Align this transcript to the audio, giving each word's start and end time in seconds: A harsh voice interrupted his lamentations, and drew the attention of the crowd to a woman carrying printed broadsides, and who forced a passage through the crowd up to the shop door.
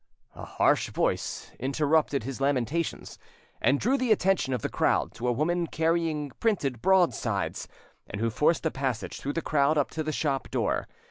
A 0.33 0.45
harsh 0.45 0.89
voice 0.89 1.51
interrupted 1.59 2.23
his 2.23 2.41
lamentations, 2.41 3.19
and 3.61 3.79
drew 3.79 3.99
the 3.99 4.11
attention 4.11 4.51
of 4.51 4.63
the 4.63 4.67
crowd 4.67 5.13
to 5.13 5.27
a 5.27 5.31
woman 5.31 5.67
carrying 5.67 6.31
printed 6.39 6.81
broadsides, 6.81 7.67
and 8.07 8.19
who 8.19 8.31
forced 8.31 8.65
a 8.65 8.71
passage 8.71 9.19
through 9.19 9.33
the 9.33 9.43
crowd 9.43 9.77
up 9.77 9.91
to 9.91 10.01
the 10.01 10.11
shop 10.11 10.49
door. 10.49 10.87